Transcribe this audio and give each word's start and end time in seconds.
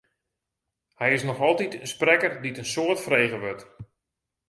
Hy 0.99 1.09
is 1.17 1.25
noch 1.27 1.43
altyd 1.47 1.73
in 1.83 1.89
sprekker 1.93 2.33
dy't 2.43 2.61
in 2.61 2.69
soad 2.73 2.99
frege 3.05 3.37
wurdt. 3.41 3.65